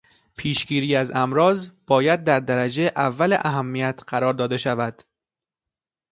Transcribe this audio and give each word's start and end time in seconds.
پیشگیری 0.37 0.95
از 0.95 1.11
امراض 1.11 1.69
باید 1.87 2.23
در 2.23 2.39
درجهٔ 2.39 2.91
اول 2.95 3.37
اهمیت 3.41 4.03
قرار 4.07 4.33
داده 4.33 4.57
شود. 4.57 5.01